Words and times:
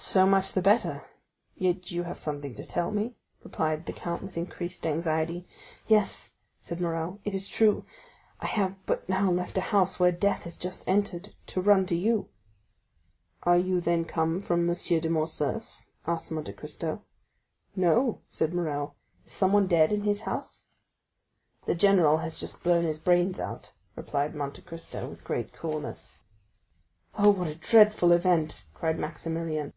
"So 0.00 0.26
much 0.26 0.52
the 0.52 0.62
better; 0.62 1.02
yet 1.56 1.90
you 1.90 2.04
have 2.04 2.18
something 2.20 2.54
to 2.54 2.64
tell 2.64 2.92
me?" 2.92 3.16
replied 3.42 3.84
the 3.84 3.92
count 3.92 4.22
with 4.22 4.36
increased 4.38 4.86
anxiety. 4.86 5.44
"Yes," 5.88 6.34
said 6.60 6.80
Morrel, 6.80 7.18
"it 7.24 7.34
is 7.34 7.48
true; 7.48 7.84
I 8.40 8.46
have 8.46 8.76
but 8.86 9.08
now 9.08 9.28
left 9.28 9.58
a 9.58 9.72
house 9.72 9.98
where 9.98 10.12
death 10.12 10.44
has 10.44 10.56
just 10.56 10.86
entered, 10.88 11.34
to 11.48 11.60
run 11.60 11.84
to 11.86 11.96
you." 11.96 12.28
"Are 13.42 13.58
you 13.58 13.80
then 13.80 14.04
come 14.04 14.38
from 14.38 14.70
M. 14.70 14.76
de 14.76 15.10
Morcerf's?" 15.10 15.88
asked 16.06 16.30
Monte 16.30 16.52
Cristo. 16.52 17.02
"No," 17.74 18.20
said 18.28 18.54
Morrel; 18.54 18.94
"is 19.26 19.32
someone 19.32 19.66
dead 19.66 19.90
in 19.90 20.02
his 20.04 20.20
house?" 20.20 20.62
"The 21.66 21.74
general 21.74 22.18
has 22.18 22.38
just 22.38 22.62
blown 22.62 22.84
his 22.84 22.98
brains 23.00 23.40
out," 23.40 23.72
replied 23.96 24.32
Monte 24.32 24.62
Cristo 24.62 25.08
with 25.08 25.24
great 25.24 25.52
coolness. 25.52 26.20
"Oh, 27.16 27.30
what 27.30 27.48
a 27.48 27.56
dreadful 27.56 28.12
event!" 28.12 28.64
cried 28.72 28.96
Maximilian. 28.96 29.72